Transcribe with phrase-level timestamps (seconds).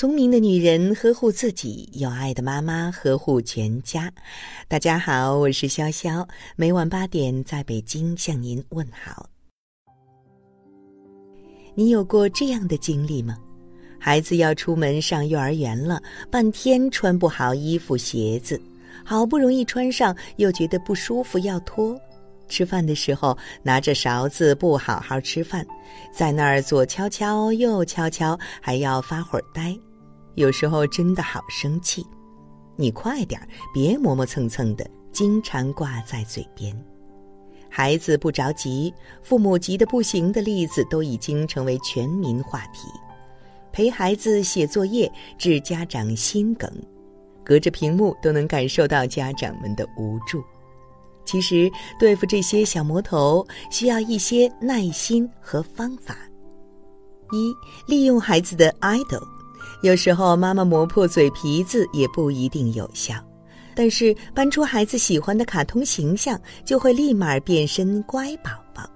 [0.00, 4.10] 聪明的女人呵护自己，有爱的妈妈呵护全家。
[4.66, 6.26] 大家好，我是潇潇，
[6.56, 9.28] 每晚八点在北京向您问好。
[11.74, 13.36] 你有过这样的经历吗？
[13.98, 18.58] 孩子要出门上幼儿园了，半天穿不好衣服鞋子，
[19.04, 21.94] 好不容易穿上，又觉得不舒服要脱。
[22.48, 25.62] 吃饭的时候拿着勺子不好好吃饭，
[26.10, 29.78] 在那儿左敲敲右敲敲，还要发会儿呆，
[30.34, 32.06] 有时候真的好生气。
[32.76, 36.74] 你快点儿，别磨磨蹭蹭的，经常挂在嘴边。
[37.68, 38.92] 孩子不着急，
[39.22, 42.88] 父母急得不行的例子都已经成为全民话题。
[43.72, 46.68] 陪孩子写作业致家长心梗，
[47.44, 50.42] 隔着屏幕都能感受到家长们的无助。
[51.24, 56.16] 其实对付这些小魔头，需要一些耐心和方法。
[57.30, 57.54] 一、
[57.86, 59.22] 利用孩子的 idol，
[59.82, 63.14] 有时候妈妈磨破嘴皮子也不一定有效，
[63.74, 68.88] 但是搬出孩子喜欢的卡通形象，就会立马变身乖宝宝。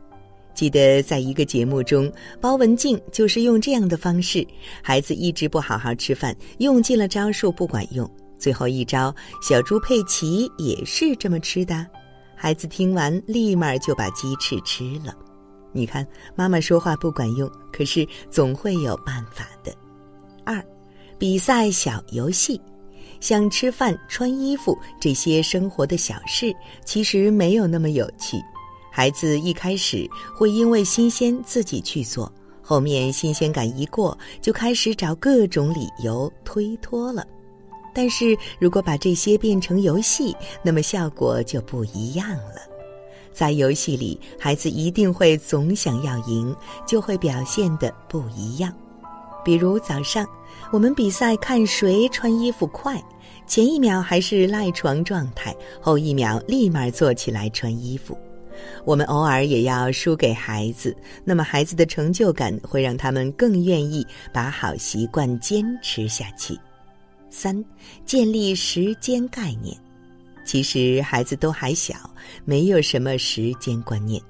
[0.55, 4.47] 记得在一个节目中，包文婧就是用这样的方式，
[4.83, 11.85] 孩子一直不好好吃饭，用尽了招数不管用，最后一招，小猪佩奇也是这么吃的。
[12.37, 15.13] 孩子听完，立马就把鸡翅吃了。
[15.73, 19.75] 你看，妈妈说话不管用，可是总会有办法的。
[20.45, 20.65] 二，
[21.19, 22.61] 比赛小游戏，
[23.21, 28.37] 像吃饭、穿衣服这些生活的小事，其实没有那么有趣。
[28.91, 37.27] 孩子一开始会因为新鲜自己去做，后面新鲜感一过，就开始找各种理由推脱了。
[37.93, 42.57] 但是如果把这些变成游戏，那么效果就不一样了。
[43.33, 46.55] 在游戏里，孩子一定会总想要赢，
[46.87, 48.73] 就会表现的不一样。
[49.45, 50.27] 比如早上，
[50.73, 53.03] 我们比赛看谁穿衣服快，
[53.47, 58.17] 前一秒还是赖床状态，后一秒立马坐起来穿衣服。
[58.85, 66.57] 我们偶尔也要输给孩子，那么孩子的成就感会让他们更愿意把好习惯坚持下去。
[67.31, 67.65] 三，
[68.07, 69.77] 建立时间概念。
[70.47, 71.95] 其实孩子都还小，
[72.45, 74.23] 没有什么时间观念，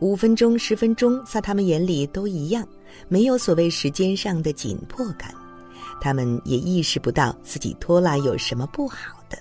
[0.00, 2.66] 五分钟、十分钟在他们眼里都一样，
[3.08, 5.34] 没有所谓时间上的紧迫感。
[6.00, 9.36] 他们也意识不到自己拖拉有什么不好的。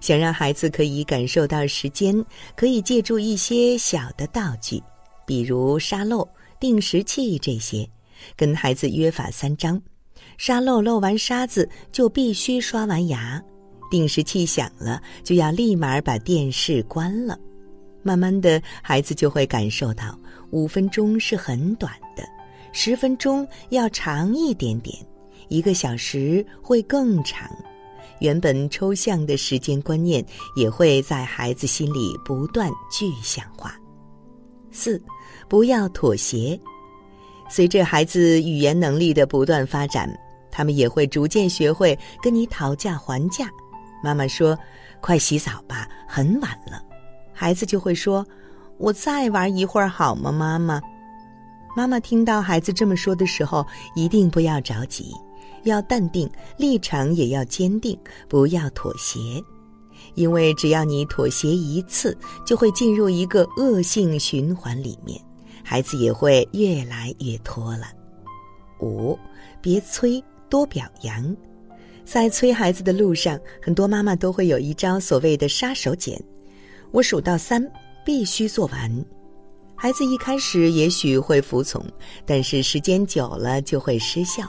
[0.00, 2.24] 想让孩子可以感受到时间，
[2.56, 4.82] 可以借助一些小的道具，
[5.24, 6.28] 比如沙漏、
[6.58, 7.88] 定时器这些，
[8.36, 9.80] 跟孩子约法三章。
[10.36, 13.40] 沙漏漏完沙子就必须刷完牙，
[13.90, 17.38] 定时器响了就要立马把电视关了。
[18.02, 20.18] 慢慢的，孩子就会感受到
[20.50, 22.22] 五分钟是很短的，
[22.72, 24.96] 十分钟要长一点点，
[25.48, 27.50] 一个小时会更长。
[28.20, 30.24] 原本抽象的时间观念
[30.56, 33.74] 也会在孩子心里不断具象化。
[34.70, 35.00] 四，
[35.48, 36.58] 不要妥协。
[37.48, 40.08] 随着孩子语言能力的不断发展。
[40.50, 43.48] 他们也会逐渐学会跟你讨价还价。
[44.02, 44.58] 妈妈说
[45.00, 46.82] ：“快洗澡吧，很晚了。”
[47.40, 48.26] 孩子就会说
[48.78, 50.82] ：“我再玩一会儿好吗？”妈妈，
[51.76, 55.12] 妈妈听到孩子这么说的时候，一定不要着急，
[55.62, 57.96] 要淡定，立场也要坚定，
[58.28, 59.20] 不要妥协。
[60.16, 65.20] 因为只要你妥协一次，就会进入一个恶性循环里面，
[65.62, 67.84] 孩子也会越来越拖了。
[68.80, 69.16] 五，
[69.62, 70.20] 别催。
[70.50, 71.36] 多表扬，
[72.06, 76.18] 在催孩子的路上，很多妈妈都会有一招所谓的杀手锏：
[76.90, 77.64] 我数到三，
[78.04, 79.04] 必须做完。
[79.74, 81.84] 孩子一开始也许会服从，
[82.26, 84.42] 但是时间久了就会失效。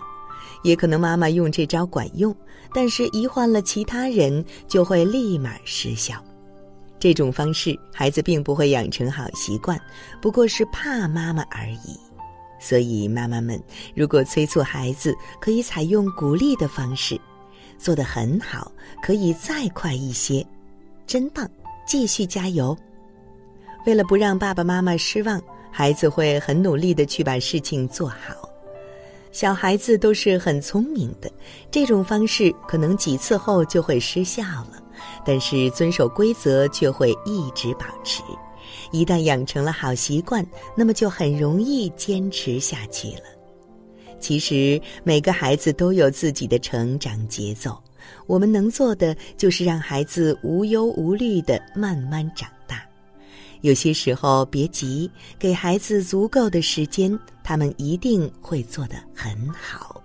[0.63, 2.35] 也可能妈妈用这招管用，
[2.73, 6.15] 但是一换了其他人就会立马失效。
[6.99, 9.79] 这种方式，孩子并不会养成好习惯，
[10.21, 11.97] 不过是怕妈妈而已。
[12.59, 13.57] 所以，妈妈们
[13.95, 17.17] 如果催促孩子，可以采用鼓励的方式，
[17.77, 18.69] 做得很好，
[19.01, 20.45] 可以再快一些，
[21.07, 21.49] 真棒，
[21.89, 22.77] 继续加油。
[23.87, 25.41] 为了不让爸爸妈妈失望，
[25.71, 28.47] 孩子会很努力的去把事情做好。
[29.31, 31.31] 小孩子都是很聪明的，
[31.71, 34.83] 这种方式可能几次后就会失效了，
[35.25, 38.21] 但是遵守规则却会一直保持。
[38.91, 40.45] 一旦养成了好习惯，
[40.75, 43.23] 那么就很容易坚持下去了。
[44.19, 47.75] 其实每个孩子都有自己的成长节奏，
[48.27, 52.83] 我们能做的就是让孩子无忧无虑的慢慢长大。
[53.61, 59.98] 有些时候别急，给孩子足够的时间，他们一定会做得很好。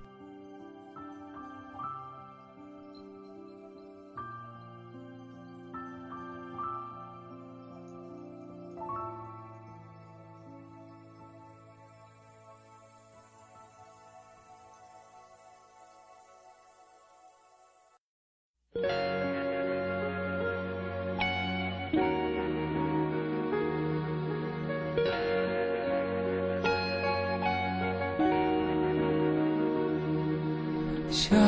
[31.14, 31.38] 想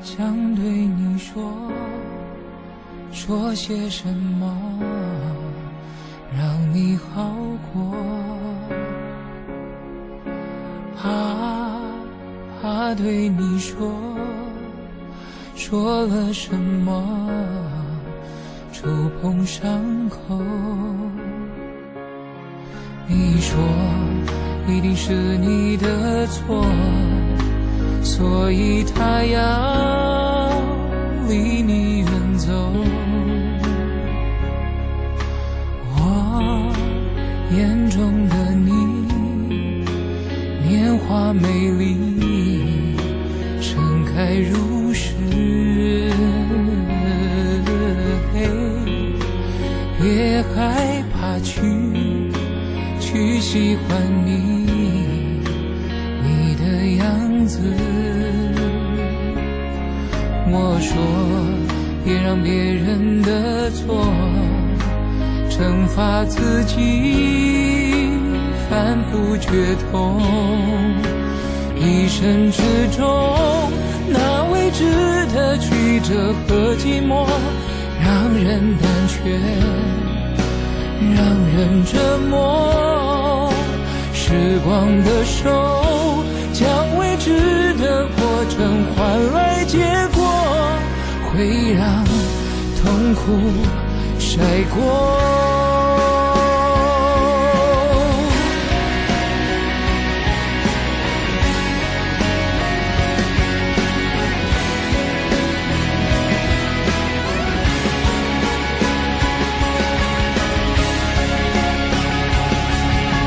[0.00, 1.52] 想对你说，
[3.12, 4.50] 说些什么
[6.34, 7.34] 让你好
[7.70, 7.94] 过？
[10.96, 11.10] 怕
[12.62, 13.92] 怕对你说，
[15.54, 17.28] 说了什么
[18.72, 18.88] 触
[19.20, 20.40] 碰伤口？
[23.06, 23.60] 你说
[24.66, 26.64] 一定是你的错，
[28.02, 30.50] 所以他要
[31.28, 32.52] 离你远走。
[35.96, 36.72] 我
[37.56, 38.72] 眼中的你，
[40.68, 41.48] 年华美
[41.78, 42.96] 丽，
[43.60, 45.14] 盛开如诗。
[50.02, 51.60] 别害怕去。
[52.98, 54.49] 去喜欢，你
[60.80, 60.96] 说，
[62.04, 64.12] 别让别人的错
[65.48, 68.08] 惩罚自己，
[68.68, 70.20] 反复决痛。
[71.76, 72.62] 一生之
[72.96, 73.02] 中，
[74.08, 74.84] 那未知
[75.34, 77.26] 的曲折和寂寞，
[78.02, 79.14] 让人胆怯，
[81.14, 81.18] 让
[81.54, 83.50] 人折磨。
[84.12, 84.68] 时光
[85.04, 86.66] 的手，将
[86.98, 87.28] 未知
[87.74, 88.98] 的过程换
[89.32, 89.78] 来结
[90.09, 90.09] 果，
[91.40, 92.04] 会让
[92.82, 93.22] 痛苦
[94.18, 94.42] 晒
[94.74, 94.76] 过。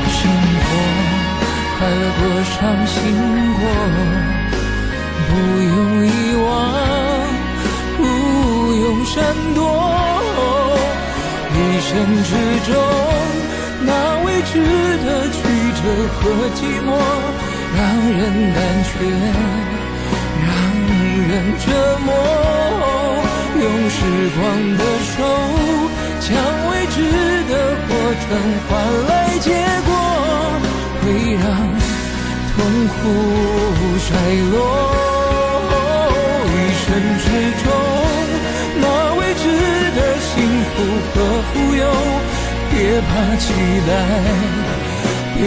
[0.06, 0.30] 生
[0.62, 0.64] 活
[1.76, 2.54] 快乐过伤
[2.86, 2.94] 心
[3.58, 3.60] 过，
[5.26, 5.30] 不
[5.64, 5.74] 用
[6.06, 6.08] 遗
[6.44, 6.46] 忘，
[9.14, 9.22] 闪
[9.54, 9.62] 躲。
[11.54, 11.56] 一
[11.86, 11.90] 生
[12.24, 12.30] 之
[12.66, 12.74] 中，
[13.86, 13.88] 那
[14.24, 14.52] 未知
[15.06, 15.38] 的曲
[15.78, 15.80] 折
[16.10, 16.18] 和
[16.56, 16.88] 寂寞，
[17.76, 17.80] 让
[18.10, 18.20] 人
[18.52, 18.90] 胆怯，
[20.42, 20.50] 让
[21.28, 21.32] 人
[21.64, 21.66] 折
[22.04, 22.08] 磨。
[23.62, 23.96] 用时
[24.34, 24.38] 光
[24.78, 24.82] 的
[25.14, 25.16] 手，
[26.18, 26.26] 将
[26.70, 26.96] 未知
[27.48, 27.52] 的
[27.86, 28.26] 过程
[28.66, 28.70] 换
[29.06, 29.46] 来结
[29.86, 29.88] 果，
[31.00, 31.44] 会让。
[32.56, 32.58] 痛
[32.88, 32.92] 苦
[34.00, 34.10] 衰
[34.52, 34.56] 落，
[36.50, 36.52] 一
[36.82, 36.86] 生
[37.18, 37.24] 之
[37.62, 37.66] 中，
[41.24, 41.84] 的富有，
[42.70, 43.44] 别怕期
[43.88, 43.90] 待，
[45.34, 45.40] 别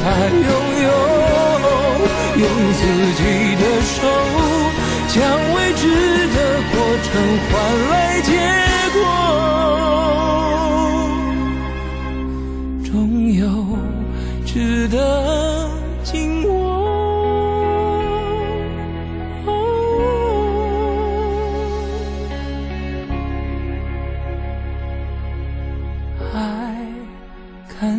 [0.00, 0.04] 怕
[0.48, 0.50] 拥
[0.82, 0.90] 有，
[2.40, 2.80] 用自
[3.18, 3.22] 己
[3.60, 3.94] 的手，
[5.08, 5.14] 将
[5.54, 5.82] 未知
[6.28, 6.36] 的
[6.72, 6.74] 过
[7.04, 7.10] 程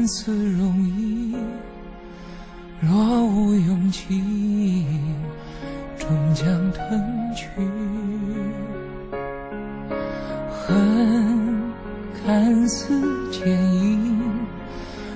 [0.04, 1.34] 看似容易，
[2.82, 4.86] 若无勇气，
[5.98, 7.48] 终将吞去。
[10.52, 11.64] 恨
[12.22, 14.22] 看似坚硬，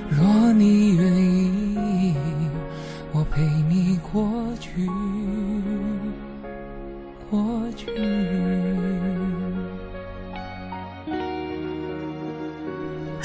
[0.10, 2.16] 若你愿意，
[3.12, 4.90] 我陪你过去，